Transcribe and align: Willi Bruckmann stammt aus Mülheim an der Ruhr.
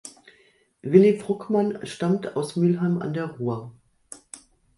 Willi 0.81 1.11
Bruckmann 1.13 1.77
stammt 1.85 2.35
aus 2.35 2.55
Mülheim 2.55 3.03
an 3.03 3.13
der 3.13 3.35
Ruhr. 3.37 3.71